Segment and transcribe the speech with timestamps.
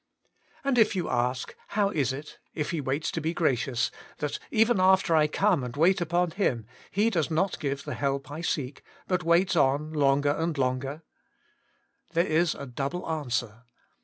[0.63, 4.79] And if you ask, How is it, if He waits to be gracious, that even
[4.79, 8.81] after I come and wait upon Him, He does not give the help I seek,
[9.07, 11.03] but waits on longer and longer
[12.13, 13.61] 1 There is a double answer.